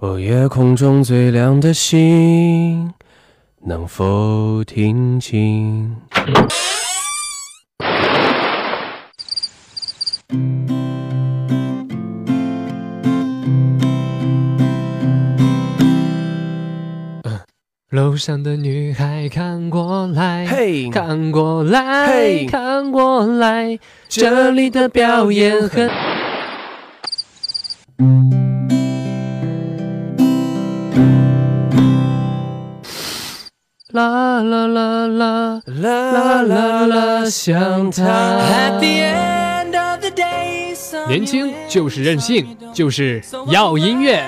[0.00, 2.92] 哦，夜空中最亮的星，
[3.64, 5.94] 能否听清？
[17.90, 25.88] 楼上的女孩看过来，嘿，看过来，嘿看过来，这里的表演很。
[33.90, 38.78] 啦啦啦啦啦啦啦，想他。
[41.08, 44.24] 年轻就是任性，就是要音乐。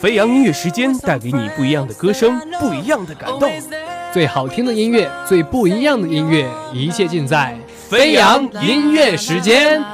[0.00, 3.52] 飞扬音乐时间带给你不一样的歌声，不一样的感动。
[4.10, 7.58] 最好听的音乐，最不一样的音乐，一切尽在
[7.90, 9.84] 飞扬音乐时间。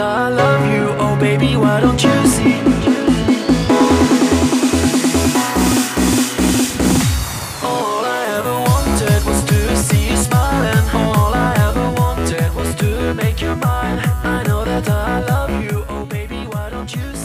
[0.00, 0.94] I love you.
[1.00, 2.62] Oh, baby, why don't you see?
[2.62, 2.78] ME？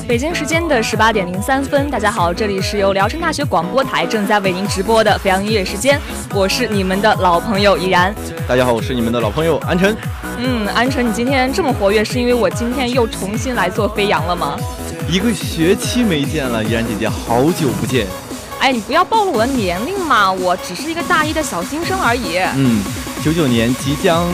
[0.08, 6.00] 北京时间的十八点零三分，大家好，这里是由聊城大学广播台正在为您直播的飞扬音乐时间，
[6.34, 8.14] 我是你们的老朋友依然。
[8.48, 9.96] 大家好，我是你们的老朋友安晨。
[10.38, 14.58] 嗯，安晨，你今天这么活跃，是因为我今天又重新来做飞扬了吗？
[15.10, 18.08] 一个学期没见了，依然姐姐，好久不见。
[18.60, 22.38] 哎，你不要暴露我的年龄嘛，我只是一个大一的小新生而已。
[22.56, 22.82] 嗯，
[23.24, 24.26] 九九年即将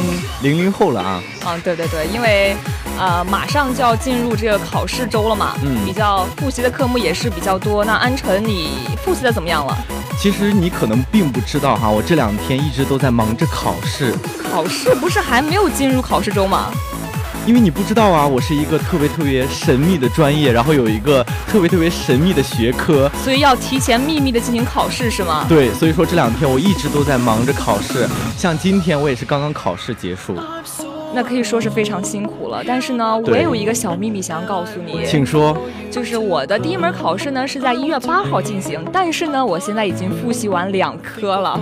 [0.41, 1.23] 零零后了啊。
[1.47, 2.55] 嗯，对对对，因为
[2.99, 7.83] 呃马上就要进入这个考试周了嘛，嗯比较复习的科目也是比较多。
[7.83, 9.75] 那安晨，你复习的怎么样了？
[10.19, 14.13] 其实你可能并不知道哈，我这两天一直都在忙着考试，
[14.51, 16.69] 考试不是还没有进入考试周吗？
[17.47, 23.09] 因为你不知道啊，我是一个特别特别神秘的专业，然后有一个特别特别神秘的学科。
[23.23, 25.45] 所以要提前秘密的进行考试是吗？
[25.47, 28.05] 对，所以说这两天我一直都在忙着考试，
[28.37, 30.37] 像今天我也是刚刚考试结束。
[31.13, 32.63] 那可以说是非常辛苦了。
[32.65, 35.57] 但是呢，我也有一个小秘密想要告诉你，请说。
[35.89, 41.59] 就是我的第一门考试呢是在一月八号进行，但是呢，我现在已经复习完两科了。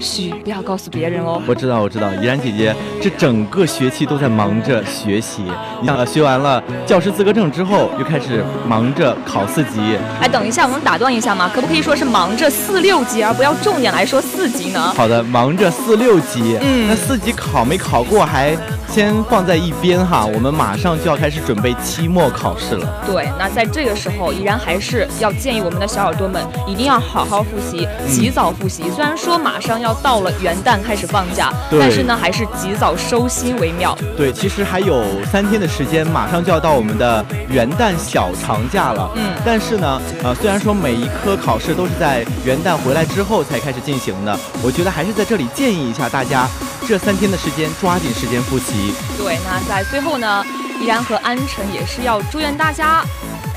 [0.00, 1.40] 嘘，不要告诉别人哦。
[1.46, 5.44] 我知道，我知道，怡然姐姐这整个学期都在忙着学习。
[5.80, 9.96] 你想，学完了教师资格证之后，又开始忙着考四级。
[10.20, 11.48] 哎，等一下，我能打断一下吗？
[11.54, 14.92] 可不可以说是忙着四六级，而不要重点来说四级呢？
[14.96, 16.58] 好的，忙着四六级。
[16.60, 18.56] 嗯那四级考没考过，还
[18.92, 20.26] 先放在一边哈。
[20.26, 23.02] 我们马上就要开始准备期末考试了。
[23.06, 28.90] 对，那在这个时候，依然还是要建议我们的小耳朵们一定要好好复习，及早复习。
[28.94, 33.96] 虽然说马上要到了元旦开始放假，但是呢，还是及早收心为妙。
[34.14, 39.10] 对，其实还有三天的时间，马上就要到我们的元旦小长假了。
[39.16, 46.46] 嗯但是呢，呃，虽然说每一科考试都是在元旦回来之后才开始进行的，我觉得还是在这里建议一下大家，
[46.86, 48.92] 这三天的时间抓紧时间复习。
[49.16, 50.44] 对，那在最后呢，
[50.80, 53.02] 依然和安晨也是要祝愿大家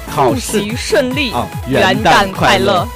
[0.07, 0.39] 复考试。
[0.39, 1.33] 习顺利，
[1.67, 2.87] 元旦快乐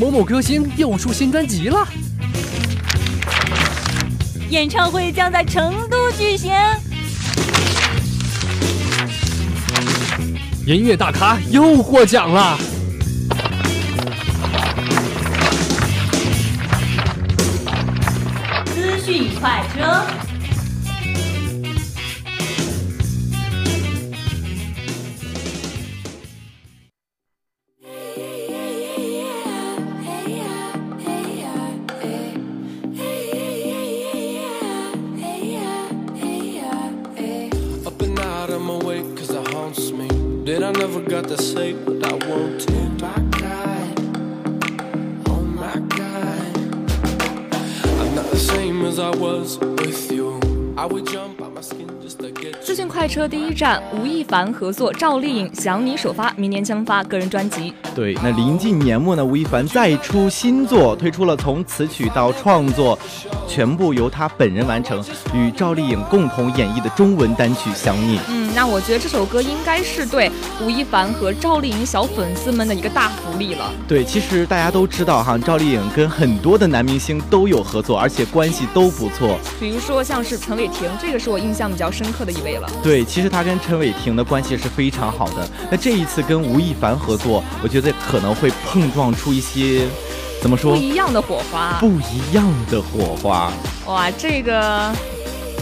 [0.00, 1.86] 某某歌星又出新专辑了。
[4.48, 6.50] 演唱会将在成都举行。
[10.66, 12.56] 音乐大咖又获奖了。
[18.64, 20.19] 资讯快车。
[53.60, 53.82] 战
[54.24, 57.72] 凡合作赵丽颖《想你》首发，明年将发个人专辑。
[57.94, 62.98] 对，那临近年末呢，吴亦凡再出新作，推出了从词曲到创作
[63.48, 65.02] 全部由他本人完成，
[65.34, 68.18] 与赵丽颖共同演绎的中文单曲《想你》。
[68.28, 70.30] 嗯，那我觉得这首歌应该是对
[70.62, 73.72] 吴亦凡和赵丽颖小粉丝们的一个大福利了。
[73.88, 79.38] 对，其实大家都知道哈，赵丽颖跟很多的男明星都有合作，而且关系都不错。
[79.58, 82.70] 比如说像是陈伟霆，这个是我印象比较深刻的一位了。
[82.82, 85.48] 对，其实他跟陈伟霆的关系是非常好的。
[85.70, 89.86] 那这一次跟吴亦凡合作，我觉得可能会碰撞出一些，
[90.40, 90.74] 怎么说？
[90.74, 91.78] 不一样的火花。
[91.80, 93.52] 不一样的火花。
[93.86, 94.92] 哇，这个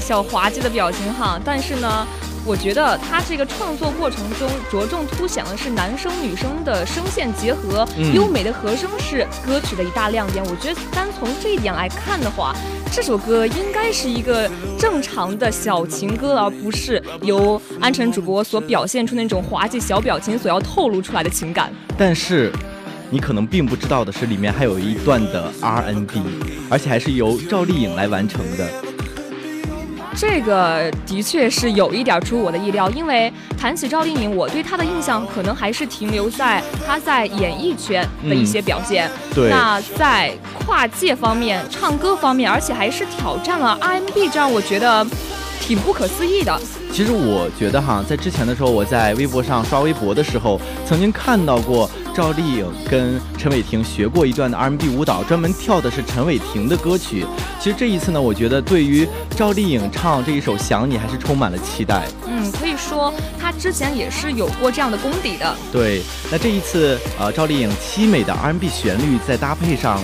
[0.00, 2.06] 小滑稽的表情哈，但是呢。
[2.48, 10.42] 我觉得他这个创作过程中着重凸显的是男生女生的声线结合，嗯优美的和声是歌曲的一大亮点。
[10.46, 12.56] 我觉得单从这一点来看的话，
[12.90, 21.70] 这首歌应该是一个正常的小情歌，而不是由安晨主播所表现出那种滑稽小表情所要透露出来的情感。
[21.98, 22.50] 但是。
[23.10, 26.20] 你可能并不知道的是，里面还有一段的 R N B，
[26.68, 28.68] 而且还是由赵丽颖来完成的。
[30.20, 39.08] 这个的确是有一点出我的意料，因为谈起赵丽颖，我对她的印象可能还是停留在她在演艺圈的一些表现。
[39.08, 40.36] 嗯、对，那在
[40.66, 45.06] 跨界方面、唱歌方面，而且还是挑战了 R&B，这样我觉得
[45.60, 46.60] 挺不可思议的。
[46.92, 57.24] 其实我觉得哈，在之前的时候，我在微博上刷微博的时候，曾经看到过赵丽颖跟陈伟霆学过一段的 R&B 舞蹈，专门跳的是陈伟霆的歌曲。
[57.60, 59.06] 其实这一次呢，我觉得对于
[59.36, 62.08] 赵丽颖唱这一首《想你》还是充满了期待。
[62.26, 65.54] 嗯，可以说她之前也是有过这样的功底的。
[65.70, 66.02] 对，
[66.32, 70.00] 那这一次呃，赵丽颖凄美的 R&B 旋律再搭配上。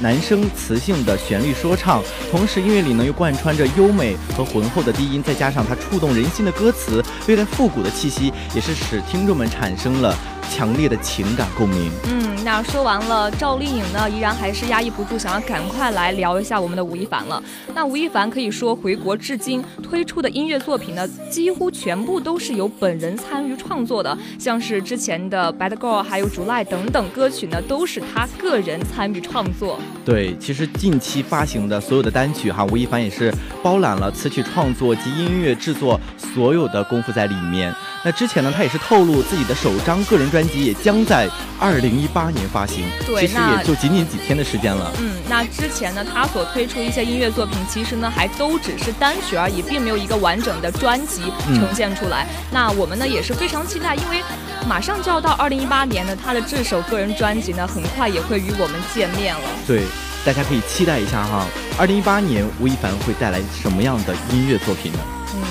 [0.00, 10.16] 男声磁性的旋律说唱，同时音乐里呢又贯穿着优美和浑厚的低音，再加上它触动人心的歌词，略带复古的气息，也是使听众们产生了
[10.50, 11.90] 强烈的情感共鸣。
[12.08, 17.42] 嗯，那说完了赵丽颖呢，依然还是压抑不住想要赶快来聊一下我们的吴亦凡了。
[17.74, 29.78] 那吴亦凡可以说回国至今推出的音乐作品呢，几乎全部都是由本人参与创作的，像是之前的《Bad Girl》还有《竹赖》等等歌曲呢，都是他个人参与创作。
[30.04, 37.74] 对，其实近期发行的所有的单曲哈，吴亦凡也是包揽了词曲创作及音乐制作所有的功夫在里面。
[38.04, 41.28] 那之前呢，他也是透露自己的首张个人专辑也将在
[41.58, 44.92] 二零一八年发行，对，其实也就仅仅几天的时间了。
[45.00, 51.22] 嗯，那之前呢，他所推出一些音乐作品，其实呢还都只是单曲而已，并没有一个完整的专辑
[51.54, 52.24] 呈现出来。
[52.24, 54.22] 嗯、那我们呢也是非常期待，因为
[54.68, 59.42] 马上就要到二零一八年呢，他的这首个人专辑呢，很快也会与我们见面了。
[59.66, 59.82] 对。
[60.26, 61.46] 大家可以期待一下哈，
[61.78, 64.98] 二零一八年吴亦凡会带来什么样的音乐作品呢？
[65.32, 65.42] 嗯，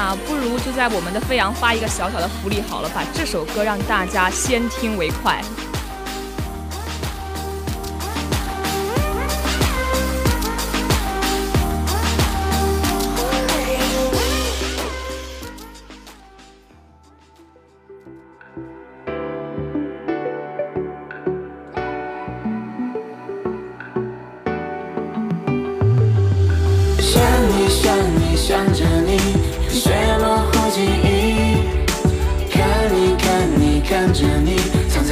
[0.00, 5.42] 那不如就在我们的飞扬发一个小小的福利好了，把这首歌让大家先听为快。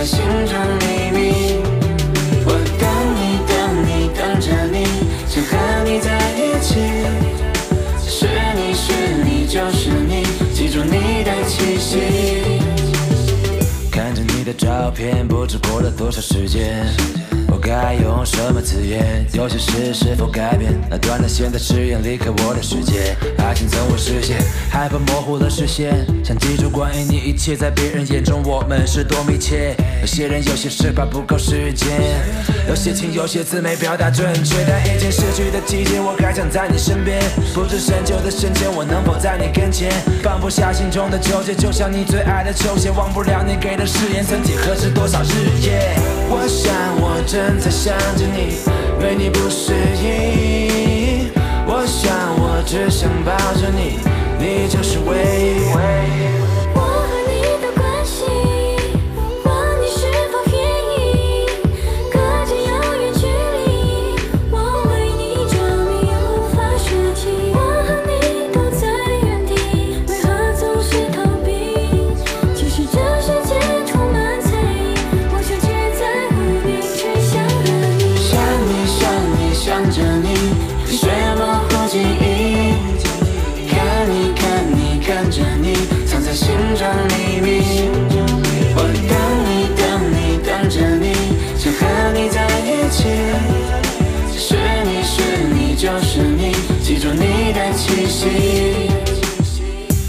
[0.06, 1.58] 心中秘密。
[2.46, 2.86] 我等
[3.18, 3.52] 你等
[3.84, 4.86] 你等着你，
[5.26, 5.52] 想和
[5.84, 6.06] 你在
[6.38, 6.78] 一起。
[8.08, 8.92] 是你是
[9.24, 10.22] 你就是你，
[10.54, 12.60] 记住你的气息。
[13.90, 16.86] 看着你的照片，不知过了多少时间。
[17.48, 19.24] 我该用什么字眼？
[19.32, 20.70] 有些事是否改变？
[20.90, 24.36] 那断了线的誓言离开我的世界，爱情从未实现，
[24.70, 26.04] 害怕模糊了视线。
[26.22, 29.74] 想记住关于你一切，在别人眼中我们是多密切。
[30.02, 31.88] 有些人有些事怕不够时间，
[32.68, 34.56] 有些情有些字没表达准确。
[34.68, 37.18] 但已经失去的季节，我还想在你身边。
[37.54, 39.90] 不知深秋的深浅，我能否在你跟前？
[40.22, 45.96] 放不下心中的纠结，就像你最爱的球鞋，忘不了你给的誓言，曾几何时多少日夜。
[46.28, 48.58] 我想我正在想着你，
[49.00, 49.72] 为你不适
[50.02, 51.30] 应。
[51.66, 53.98] 我想我只想抱着你，
[54.38, 55.16] 你就是唯
[55.72, 56.35] 一。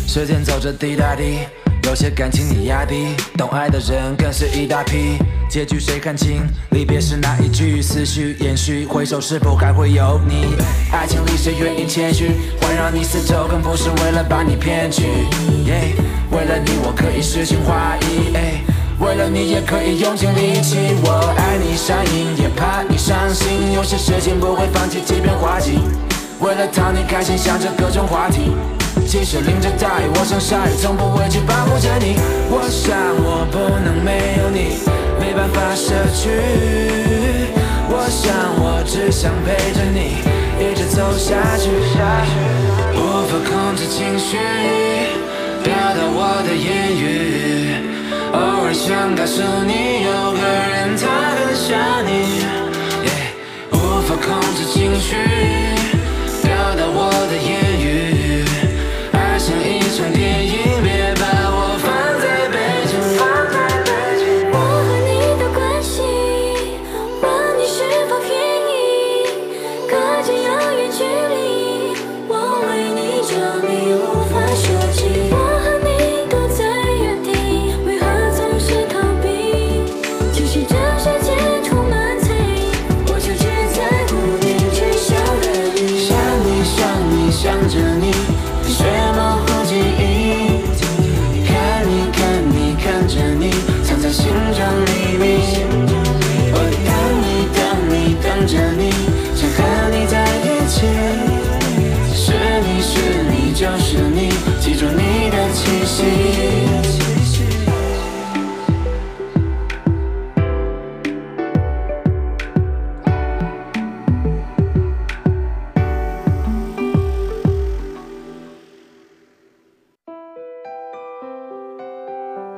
[0.08, 1.40] 时间走着滴答滴，
[1.84, 5.18] 有些感情你压低，懂爱的人更是一大批。
[5.50, 6.42] 结局谁看清？
[6.72, 10.56] 离别时那一句，思绪延续，回首是否还会有你？
[10.92, 15.04] 爱情里谁愿意谦虚，环绕你四周，更不是为了把你骗去。
[15.66, 15.94] 耶
[16.32, 18.36] 为了你，我可以诗情画意。
[19.00, 23.72] 为了你也可以用尽力气，我爱你上瘾，也怕你伤心。
[23.74, 25.80] 有些事情不会放弃，即便花季。
[26.40, 28.52] 为了讨你开心，想着各种话题。
[29.08, 32.16] 即使淋着大雨，我想下雨，从不畏惧保护着你。
[32.50, 34.78] 我想我不能没有你，
[35.20, 36.30] 没办法舍去。
[37.90, 40.22] 我想我只想陪着你，
[40.62, 41.70] 一直走下去。
[42.94, 44.38] 无法控制情绪，
[45.64, 47.82] 表达我的言语。
[48.34, 51.04] 偶尔想告诉你，有个人他
[51.34, 51.66] 很想
[52.06, 52.46] 你。
[53.08, 53.34] Yeah，
[53.72, 55.16] 无法控制情绪，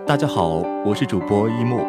[0.10, 1.86] 大家好，我是主播一木，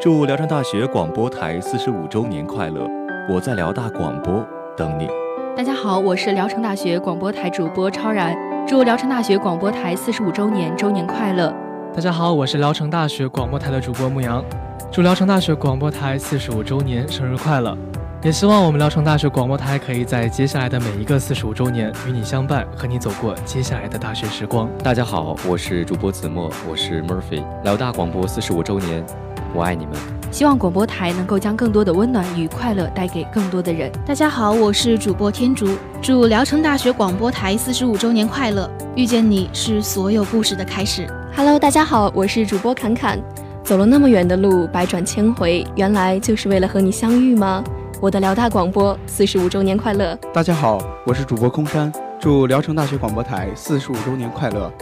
[0.00, 2.88] 祝聊城大学广播台四十五周年快乐！
[3.28, 4.42] 我在辽大广播
[4.74, 5.06] 等你。
[5.54, 8.34] 大家好，我是聊城大学广播台主播超然，
[8.66, 11.52] 祝聊城大学广播台四十五周年周年快乐！
[11.92, 14.42] 大家好，我是聊城大学广播台的主播牧羊，
[14.90, 17.76] 祝聊城大学广播台四十五周年生日快乐！
[18.24, 24.68] 也希望我们聊城大学广播台可以在接下来的每一个四十五周年与你相伴，和你走过接下来的大学时光。
[24.82, 29.06] 大家好，我是主播子墨，我是 Murphy，辽大广播四十五周年，
[29.54, 29.94] 我爱你们。
[30.32, 33.88] 希望广播台能够将更多的温暖与快乐带给更多的人。
[34.04, 38.68] 大家好，我是主播天竺，祝聊城大学广播台四十五周年快乐！
[38.96, 41.06] 遇见你是所有故事的开始。
[41.36, 43.16] Hello，大家好，我是主播侃侃。
[43.62, 47.62] 走了那么远的路，百转千回，原来就是为了和你相遇吗？
[48.00, 50.16] 我的辽大广播四十五周年快乐！
[50.32, 54.72] 大家好，我是主播空山，祝聊城大学广播台四十五周年快乐！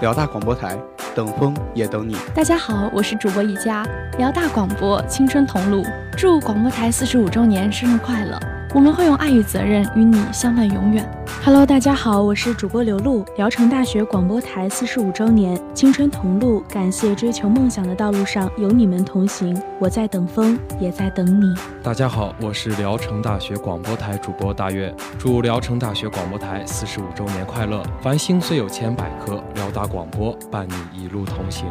[0.00, 0.76] 辽大广播台，
[1.14, 2.16] 等风也等你。
[2.34, 3.86] 大家好，我是主播一佳，
[4.18, 5.84] 辽大广播青春同路，
[6.16, 8.36] 祝广播台四十五周年生日快乐！
[8.74, 11.08] 我们会用爱与责任与你相伴永远。
[11.42, 21.54] Hello，大家好，我是主播刘露，聊城大学广播台四十五周年，青春同路，感谢追求梦想的道路上有你们同行，我在等风，也在等你。
[21.82, 27.82] 大家好，我是聊城大学广播台主播大月，祝聊城大学广播台四十五周年快乐！
[28.00, 31.66] 繁星虽有千百颗，辽大广播伴你一路同行。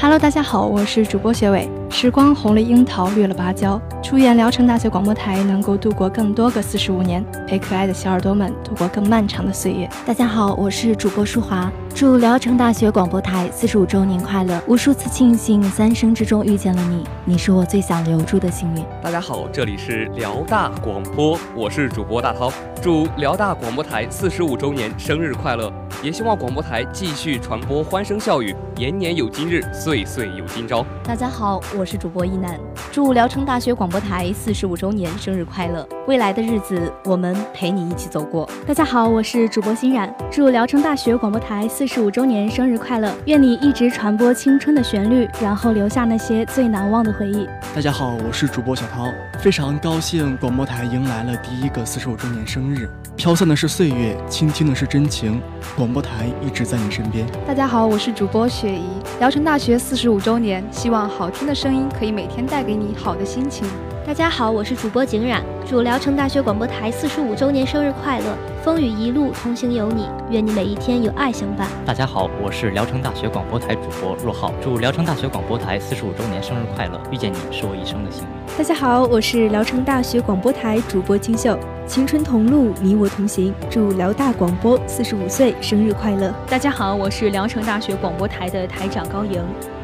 [0.00, 1.68] Hello，大家好，我是主播学伟。
[1.90, 9.88] 时光红了樱桃，绿了芭蕉，祝愿聊城大学广播台能够度过更多个四十五年，陪可爱的小耳朵们度过更漫长的岁月。
[10.04, 14.60] 大家好，我是主播舒华，祝聊城大学广播台四十五周年快乐！
[14.66, 18.84] 无数次庆幸三生之中遇见了你，你是我最想留住的幸运。
[19.02, 22.50] 大家好，这里是辽大广播，我是主播大涛，
[22.82, 25.70] 祝辽大广播台四十五周年生日快乐！
[26.02, 30.84] 也希望广播台继续传播欢声笑语，年年有今日，岁岁有今朝。
[31.04, 32.58] 大家好，我是主播一楠，
[32.90, 35.86] 祝聊城大学广播台四十五周年生日快乐！
[36.08, 38.48] 未来的日子，我们陪你一起走过。
[38.66, 43.14] 大家好，我是主播欣冉，祝聊城大学广播台四十五周年生日快乐！
[43.26, 47.48] 愿你一直传播青春的旋律，然后留下那些最难忘的回忆。
[47.74, 49.08] 大家好，我是主播小涛，
[49.38, 52.88] 非常高兴广播台迎来了第一个四十五周年生日。
[53.16, 55.40] 飘散的是岁月，倾听的是真情，
[55.76, 57.26] 广播台一直在你身边。
[57.46, 58.86] 大家好，我是主播雪怡，
[59.20, 63.66] 聊城大学四十五周年，希望好听的声音可以每天带给你好的心情。
[64.04, 68.36] 大家好，我是主播景冉，祝聊城大学广播台四十五周年生日快乐！
[68.60, 71.68] 风雨一路同行有你，愿你每一天有爱相伴。
[71.86, 77.00] 大家好，我是聊城大学广播台主播若浩，祝聊城大学广播台四十五周年生日快乐！
[77.12, 78.28] 遇见你是我一生的幸运。
[78.58, 81.56] 大家好，我是聊城大学广播台主播金秀，
[81.86, 86.34] 青春同路，你我同行，祝辽大广播四十五岁生日快乐！
[86.48, 89.40] 大家好，我是聊城大学广播台的台长高莹，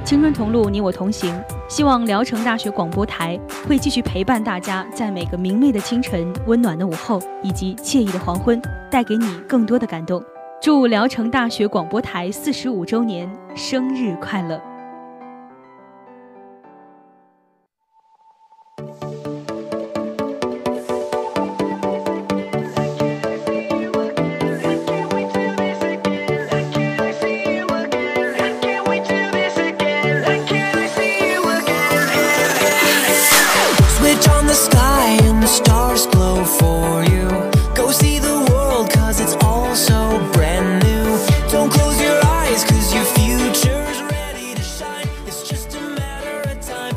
[0.08, 1.38] 青春同路，你我同行，
[1.68, 3.38] 希望聊城大学广播台
[3.68, 8.58] 会继续陪伴大家，在每个明媚的清晨、温暖的午后以及惬意的黄昏，
[8.90, 10.24] 带给你更多的感动。
[10.62, 14.58] 祝聊城大学广播台四十五周年生日快乐！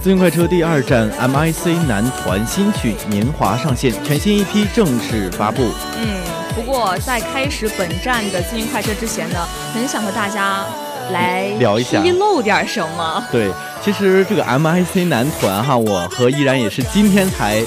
[0.01, 5.61] 自行快车第二站，MIC 男团新曲《年华》上线，全新一批正式发布。
[5.95, 6.19] 嗯，
[6.55, 9.37] 不过在开始本站的资讯快车之前呢，
[9.71, 10.65] 很想和大家
[11.11, 13.23] 来聊一下披露点什么。
[13.31, 13.51] 对，
[13.85, 17.63] 其实这个 MIC 男团哈，我和依然也是今天才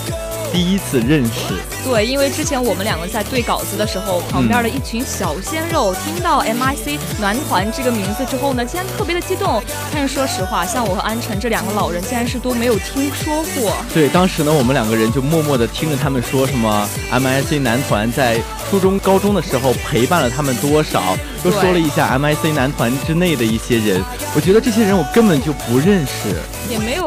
[0.54, 1.52] 第一次认识。
[1.84, 9.61] 对，因为之前我们两个在对稿子的时候，旁边的一群小鲜肉听到 MIC 男团这个名字之后呢，竟然特别的激动。
[9.92, 13.75] 但是说实话，像我和安晨这两个老人，竟然是都没有听说过。
[13.92, 18.40] 对，当时呢，我们两个人就默默的听着他们说什么 MIC 男团在
[18.75, 24.02] 初中、高中的时候陪伴了他们多少，又说了一下 MIC 男团之内的一些人。
[24.35, 26.35] 我觉得这些人我根本就不认识，
[26.69, 27.07] 也没有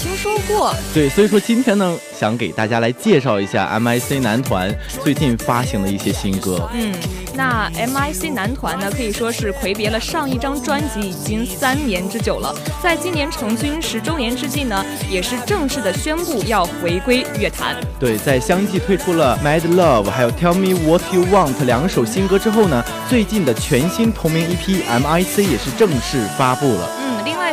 [0.00, 0.74] 听说过。
[0.94, 6.70] 对，所以说今天呢，想给大家来介绍一下 MIC 男团最近发行的一些新歌。
[6.72, 6.94] 嗯，
[7.36, 17.76] 那 MIC 男团呢，可以说是魁别了上一张专辑已经三年之久了，在今年成军十周年之际呢，也是正式的宣布要回归乐坛。
[17.98, 27.03] 对，在相继推出了《Mad Love》还有《Tell Me What You Want》两首新歌之后呢，最近的全新同名 EP《MIC》也是正式发布了。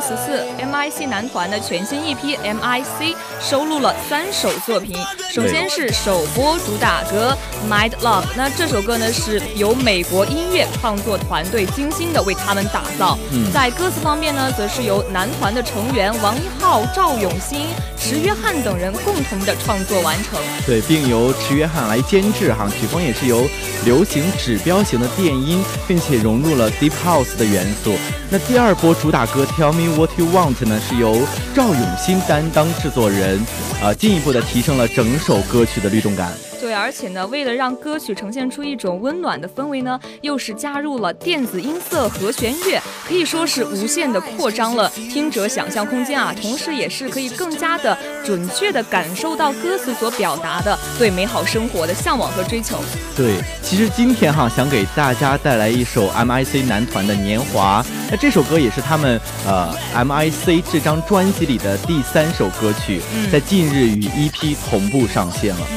[0.01, 4.95] 嗯，另外此次 MIC 男团的全新一批 MIC 收录了三首作品，
[5.31, 7.37] 首先是首播主打歌
[7.71, 13.17] 《Mad Love》，那这首歌呢是由美国音乐创作团队精心的为他们打造。
[13.31, 20.39] 嗯在歌词方面呢，则是由男团的成员王一浩、赵永新、池约翰等人共同的创作完成。
[20.65, 23.45] 对，并由池约翰来监制哈，曲风也是由
[23.85, 27.93] 流行指标型的电音，并且融入了 Deep House 的元素。
[28.29, 33.39] 那第二波主打歌《Tell Me What You Want》呢，是由赵永新担当制作人，
[33.81, 36.33] 啊、进一步的提升了整首歌曲的律动感。
[36.71, 46.33] 对，而且呢，为了让歌曲呈现出一种温暖的氛围呢，又是加入了电子音色和弦乐，可以说是无限的扩张了听者想象空间啊。
[46.41, 52.77] 同时，也是可以更加的准确的感受到歌词所表达的对美好生活的向往和追求。
[53.17, 65.67] 对，其实今天哈想给大家带来一首 MIC 男团的《年华》，那这首歌也是他们呃 MIC 这张专辑里的第三首歌曲，嗯在近日与 EP 同步上线了。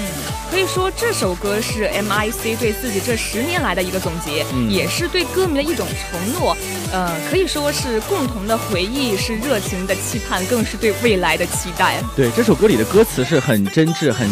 [0.54, 6.56] 可以说这首歌是 MIC 对自己这十年来的一个总结，嗯也是对歌迷的一种承诺。
[6.92, 12.00] 呃，可以说是共同的回忆，是热情的期盼，更是对未来的期待。
[12.14, 14.30] 对，这首歌里的歌词是很真挚、很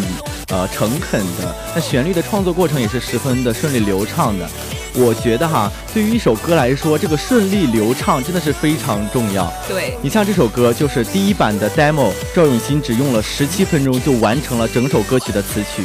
[0.50, 4.48] 呃诚恳的，那旋律的创作过程也是十分的顺利流畅的。
[4.94, 9.52] 我觉得哈，对于一首歌来说，这个顺利流畅真的是非常重要。
[9.66, 15.82] 对，你像这首歌，就是第一版的 demo，赵永新只用了十七分钟就完成了整首歌曲的词曲。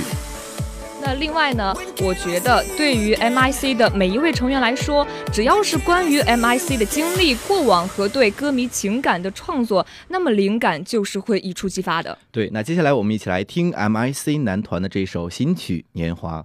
[1.07, 12.17] 那另外呢，我觉得对于 MIC 的每一位成员来说，只要是关于 MIC 的经历、过往和对歌迷情感的创作，那么灵感就是会一触即发的。
[12.29, 16.41] 对，那接下来我们一起来听 MIC 男团的这首新曲《年华》。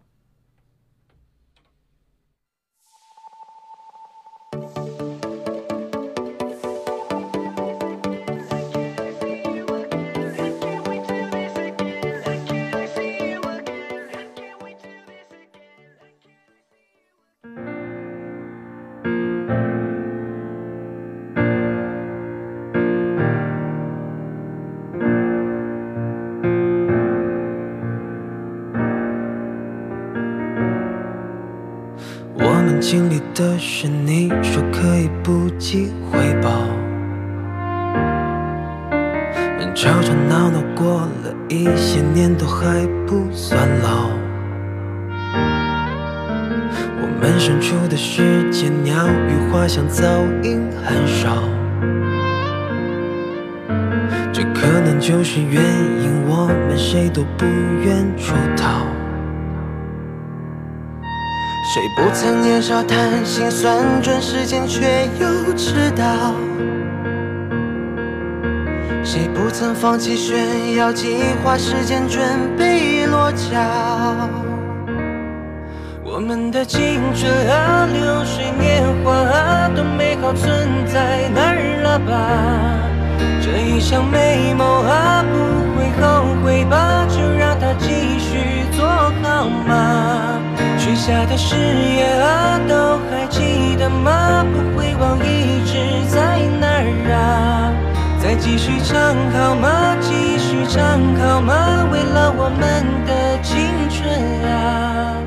[33.35, 36.51] 的是你说可以不计回报，
[39.75, 44.11] 吵吵闹闹过了一些年都还不算老。
[47.01, 50.05] 我们身处的世界，鸟语花香噪
[50.43, 51.37] 音很少。
[54.31, 55.63] 这可能就是原
[56.03, 57.47] 因，我们谁都不
[57.83, 58.85] 愿出逃。
[61.75, 66.05] 谁不曾年少贪心，算准时间却又迟到？
[69.03, 72.23] 谁不曾放弃炫耀，计划时间准
[72.59, 73.59] 备落脚？
[76.05, 82.13] 我们的青春啊，流水年华啊，都美好存在哪儿了吧？
[83.41, 85.39] 这一场美梦啊，不
[85.75, 87.07] 会后悔吧？
[87.09, 88.87] 就让它继续做
[89.23, 90.39] 好吗？
[91.05, 94.47] 下的誓言啊，都还记得吗？
[94.53, 95.75] 不会忘，一直
[96.09, 97.75] 在哪儿啊？
[98.23, 98.97] 再继续唱
[99.33, 99.97] 好吗？
[100.01, 101.89] 继续唱好吗？
[101.91, 104.09] 为了我们的青春
[104.49, 105.19] 啊！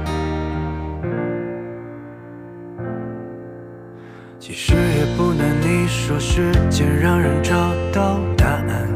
[4.40, 7.54] 其实也不难，你说时间让人找
[7.92, 8.88] 到答案。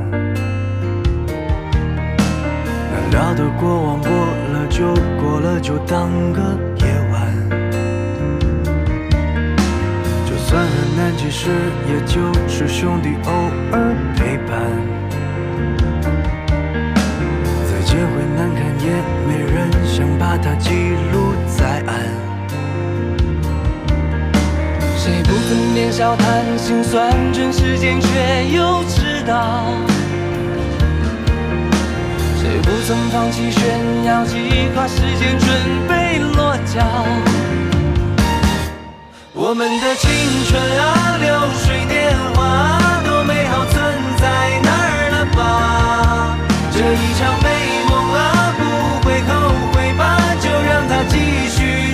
[2.90, 6.40] 难料的过往过了就过了，就当个
[11.00, 11.48] 难，其实
[11.88, 13.32] 也就是兄弟偶
[13.72, 14.60] 尔陪伴。
[17.64, 18.88] 再见会难看，也
[19.26, 20.70] 没人想把它记
[21.14, 21.96] 录在案。
[24.98, 29.64] 谁不曾年少贪心，算准时间却又迟到？
[32.42, 35.48] 谁不曾放弃炫耀，计划时间准
[35.88, 36.84] 备落脚？
[39.42, 40.12] 我们的青
[40.50, 41.32] 春啊，流
[41.64, 43.82] 水年华，多美好，存
[44.20, 46.36] 在哪儿了吧？
[46.74, 47.48] 这一场美
[47.88, 48.62] 梦啊，不
[49.08, 49.32] 会后
[49.72, 50.36] 悔吧？
[50.42, 51.89] 就让它继续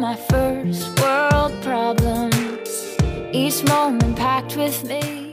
[0.00, 2.96] my first world problems.
[3.32, 5.26] Each moment packed with me.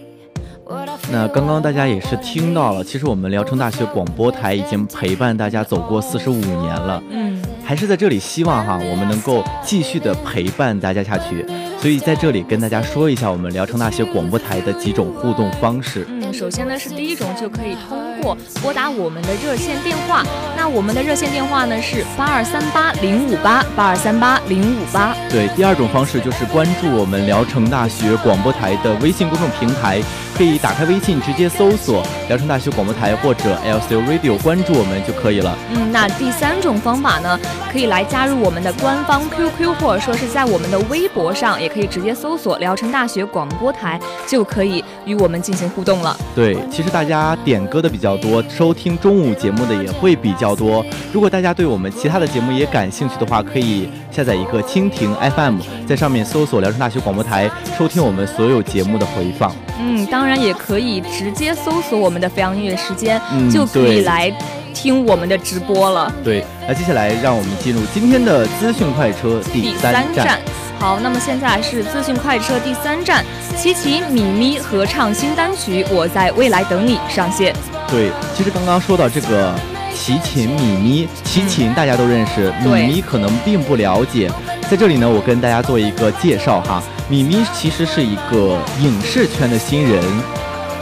[1.12, 11.46] 那刚刚大家也是听到了，其实我们聊城大学广播台已经陪伴大家走过四十五年了，嗯，还是在这里希望哈，我们能够继续的陪伴大家下去。
[11.78, 16.08] 所以在这里跟大家说一下我们聊城大学广播台的几种互动方式。
[16.10, 20.22] 嗯，首先呢是第一种就可以通过拨打我们的热线电话，
[20.58, 25.16] 那我们的热线电话呢是八二三八零五八八二三八零五八。
[25.30, 30.02] 对，第二种方式就是关注我们聊城大学广播台的微信公众平台，
[30.38, 35.58] 可以打开微信直接搜索聊城大学广播台或者 LCU Radio，关注我们就可以了。
[35.74, 37.40] 嗯，那第三种方法呢，
[37.72, 46.18] 可以来加入我们的官方 QQ，或者说是在我们的微博上，也可以直接搜索聊城大学广播台，就可以与我们进行互动了。
[46.34, 50.86] 对，其实大家点歌的比较多，收听中午节目的也会比较多。
[51.14, 59.54] 如果大家对我们其他的节目也感兴趣的话，可以下载一个蜻蜓 FM，在上面搜索聊城大学广播台，收听我们所有节目的回放。
[59.80, 64.30] 嗯，当然也可以直接搜索我们的飞扬音乐时间，嗯就可以来
[64.76, 66.14] 听我们的直播了。
[66.24, 70.40] 对，那接下来让我们进入今天的资讯快车第第三三站。
[70.78, 73.24] 好，那么现在是资讯快车第三站，
[73.58, 77.56] 齐齐、米咪合唱新单曲《我在未来等你》上线。
[77.90, 79.56] 对，其实刚刚说到这个
[79.96, 84.30] 齐秦、米咪，齐秦大家都认识，米对咪可能并不了解。
[84.70, 90.04] 在这里呢，我跟大家做一个介绍哈，米咪其实是一个影视圈的新人。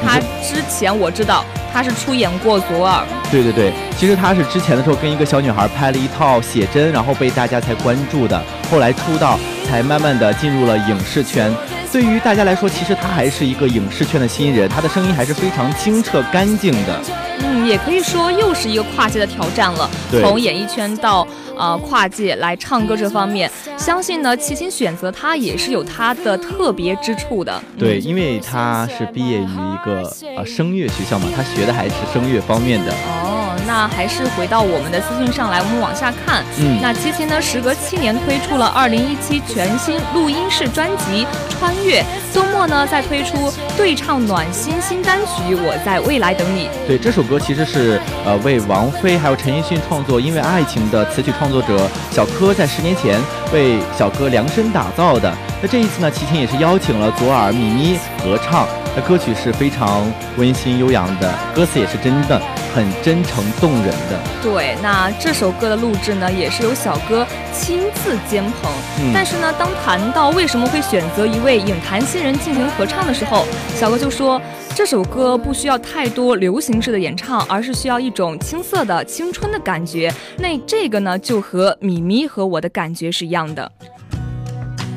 [0.06, 8.40] 他之前我知道他是出演过左耳，对对对，其实她是之前的时候跟一个小女孩拍了一套写真，然后被大家才关注的，
[8.70, 11.52] 后来出道，才慢慢的进入了影视圈。
[11.92, 17.00] 对于大家来说，其实她还是一个影视圈的新人，她的声音还是非常清澈干净的。
[17.64, 19.90] 嗯，也可以说又是一个跨界的挑战了。
[20.12, 27.62] 对从演艺圈到呃跨界来唱歌这方面，相信呢齐秦选择他也是有他的特别之处的。
[27.78, 32.92] 对，因为他是毕业于一个呃声乐学校嘛，他学的还是声乐方面的。
[32.92, 33.33] 哦，
[33.66, 36.44] 那还是回到我们的资讯上来，我们往下看。
[36.60, 42.02] 嗯那齐秦呢，时隔七年推出了二零一七全新录音室专辑《穿越》，
[42.34, 46.66] 周末呢再推出对唱暖心新单曲《我在未来等你》。
[46.88, 53.20] 对，这首歌其实是呃为王菲还有陈奕迅创作《因为爱情》的词曲创作者小柯在十年前
[53.54, 55.34] 为小柯量身打造的。
[55.62, 58.68] 那这一次呢，齐秦也是邀请了左耳、米妮合唱。
[58.96, 60.06] 那歌曲是非常
[60.38, 62.40] 温馨悠扬的，歌词也是真的
[62.74, 64.20] 很真诚动人的。
[64.42, 68.72] 对，那这首歌的录制呢，也是由小哥亲自监棚。
[69.00, 74.42] 嗯但是呢，当谈到为什么会选择一位影坛新人进行合唱的时候，小哥就说。
[74.76, 80.12] 这首歌不需要太多流行式的演唱，而是需要一种青涩的青春的感觉。
[80.40, 83.72] 那这个呢，就和米咪和我的感觉是一样的。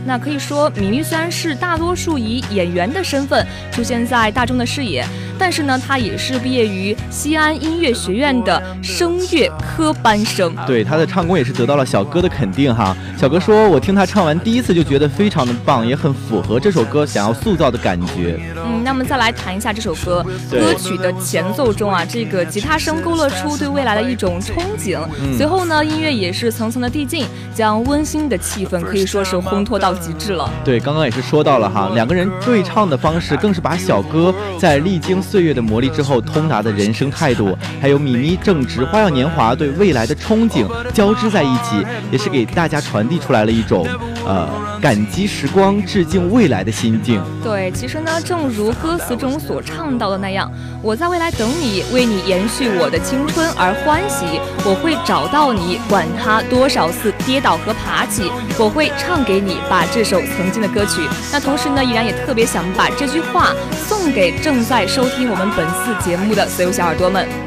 [0.06, 5.04] 那可以说，米咪虽然是大多数以演员的身份出现在大众的视野，
[5.38, 10.54] 但是呢，他也是毕业于西安音乐学院的声乐科班生。
[10.66, 12.96] 对他的唱功也是得到了小哥的肯定哈。
[13.18, 18.40] 小哥说，我听他唱完第一次就觉得非常的棒，也很符合这首歌想要塑造的感觉。
[18.56, 24.98] 嗯，那么再来谈一下这首歌，歌曲的前奏中啊，这个吉他声勾勒出对未来的一种憧憬。
[25.20, 30.48] 嗯随后呢，音乐也是层层的递进，将温馨的气氛可以说是烘托到极致了。
[30.64, 43.84] 对，刚刚也是说到了哈，两个人对唱的方式更是把小哥在历经岁月的磨砺之后通达的人生态度，还有米妮正值花样年华对未来的憧憬交织在一起，也是给大家传递出来了一种
[44.26, 44.48] 呃
[44.80, 47.22] 感激时光、致敬未来的心境。
[47.42, 50.50] 对，其实呢，正如歌词中所唱到的那样，
[50.82, 54.40] 我在未来等你，为你延续我的青春而欢喜。
[54.64, 61.00] 我会找到你，管他多少次跌倒和爬起，我会唱给你，把这首曾经的歌曲。
[61.32, 63.52] 那同时呢，依然也特别想把这句话
[63.86, 67.45] 送给正在收听我们本次节目的所有小耳朵们。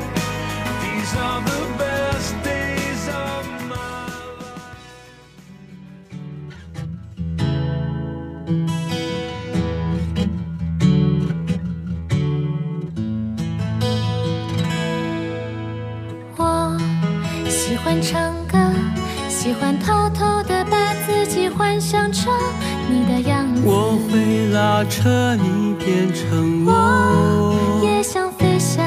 [24.89, 28.83] 会拉扯你变成我，也想飞翔，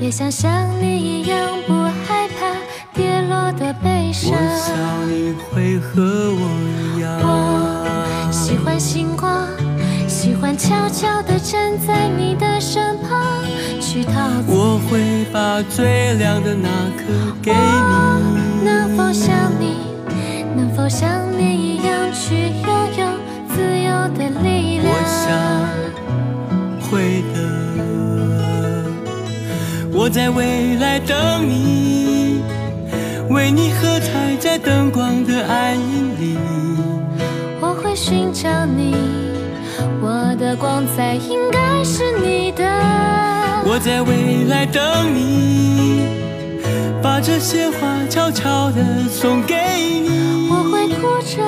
[0.00, 2.56] 也想像你一样不害怕
[2.92, 4.32] 跌落的悲伤。
[4.32, 4.74] 我想
[5.08, 7.20] 你会和我一样。
[7.22, 9.46] 我喜欢星光，
[10.08, 13.44] 喜欢悄悄地站在你的身旁，
[13.80, 14.54] 去陶醉。
[14.54, 17.04] 我会把最亮的那颗
[17.40, 18.64] 给你。
[18.64, 19.76] 能否像你，
[20.56, 22.73] 能否像你一样去拥有自由的
[25.04, 25.36] 力量？
[26.80, 27.36] 我想会的。
[29.92, 32.42] 我在未来等你，
[33.30, 36.36] 为你喝彩在灯光的暗影里。
[37.60, 38.94] 我会寻找你，
[40.02, 42.64] 我的光彩应该是你的。
[43.66, 44.82] 我在未来等
[45.14, 46.02] 你，
[47.02, 47.76] 把这些话
[48.10, 49.54] 悄悄地送给
[50.02, 50.48] 你。
[50.50, 51.42] 我会哭着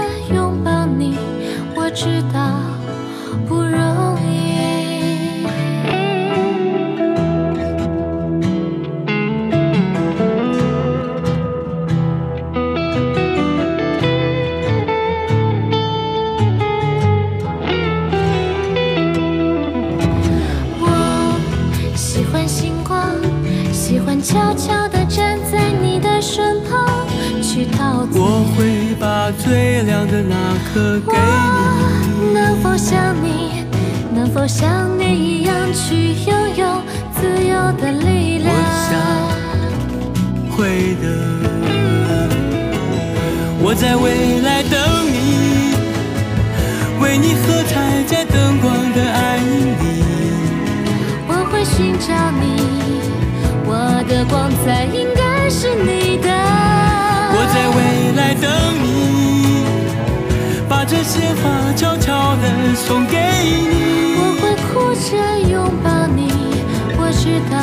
[24.46, 26.86] 悄悄地站在你的身旁，
[27.42, 28.20] 去陶醉。
[28.20, 30.36] 我会把最亮的那
[30.72, 32.32] 颗给你。
[32.32, 33.64] 能否像你，
[34.14, 36.80] 能否像你一样去拥有
[37.12, 38.54] 自由的力量？
[38.54, 38.94] 我想
[40.56, 41.04] 会的。
[43.58, 44.35] 我在未
[54.28, 56.28] 光彩应该是你的。
[57.32, 57.78] 我在未
[58.16, 58.44] 来等
[58.82, 58.84] 你，
[60.68, 64.16] 把这些话悄悄地送给你。
[64.18, 65.08] 我会哭着
[65.48, 66.20] 拥抱你，
[66.98, 67.54] 我知道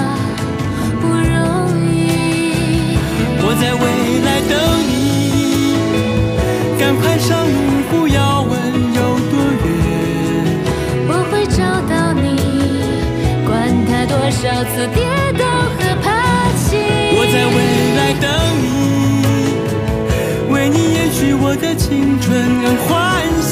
[1.02, 1.32] 不容
[1.86, 1.92] 易。
[3.46, 3.84] 我在未
[4.24, 4.52] 来等
[4.88, 4.92] 你，
[6.80, 7.56] 赶快上路，
[7.90, 8.52] 不要问
[8.94, 9.00] 有
[9.30, 9.68] 多远。
[11.08, 12.26] 我会找到你，
[13.46, 13.52] 管
[13.86, 14.98] 他多少次跌
[15.38, 15.44] 倒
[21.14, 22.92] 为你延续我的青春而欢
[23.42, 23.52] 喜。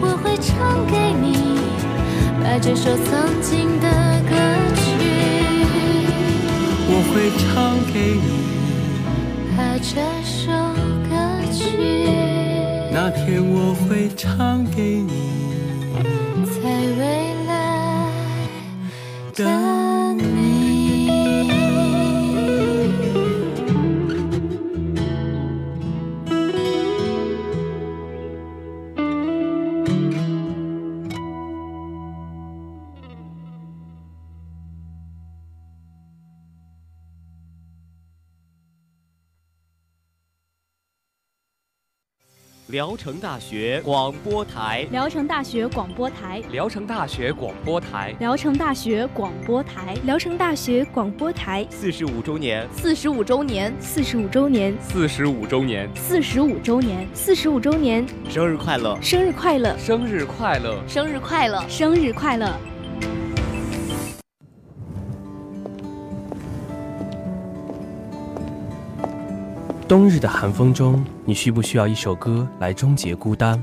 [0.00, 1.26] 我会唱给你，
[2.42, 3.10] 把这首曾
[3.42, 3.86] 经的
[4.28, 4.32] 歌
[4.76, 4.82] 曲，
[6.86, 7.46] 我会唱
[7.92, 8.26] 给你，
[9.56, 9.90] 把这
[10.24, 10.52] 首
[11.08, 11.10] 歌
[11.52, 11.60] 曲，
[12.92, 15.10] 那天我会唱给你。
[16.44, 16.62] 在
[16.98, 17.02] 未
[17.46, 17.52] 来
[19.34, 19.46] 等
[42.78, 51.66] 聊城大学广播台，聊城大学广播台，聊城大学广播台，聊城大学广播台，聊城大学广播台。
[51.70, 62.56] 四十五周年，四十五周年，四十五周年，四十五周年，四十五周年，四十五周年，生日快乐，生日快乐，生日快乐，生日快乐，生日快乐！
[69.88, 73.58] 冬日的寒风中，你需不需要一首歌来终结孤单？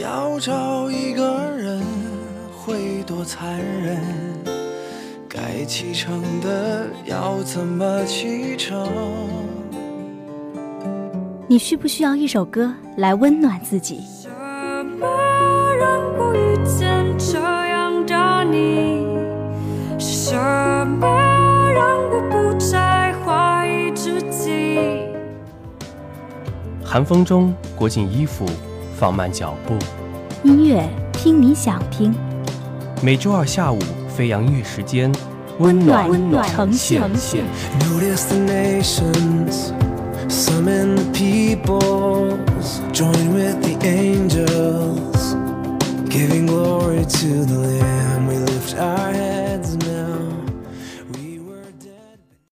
[0.00, 1.82] 要找一个人
[2.52, 3.98] 会多残忍？
[5.28, 8.88] 该启程的要怎么启程？
[11.48, 14.02] 你需不需要一首歌来温暖自己？
[14.22, 14.28] 什
[15.00, 15.08] 么
[15.80, 18.85] 让我遇见这样的你？
[26.96, 28.46] 寒风中裹紧衣服，
[28.98, 29.76] 放慢脚步。
[30.42, 30.82] 音乐
[31.12, 32.14] 听你想听。
[33.02, 33.78] 每周二下午，
[34.08, 35.12] 飞扬音乐时间，
[35.58, 37.02] 温暖温暖呈现。
[40.30, 45.36] Summon the peoples, join with the angels,
[46.08, 48.26] giving glory to the Lamb.
[48.26, 49.85] We lift our heads.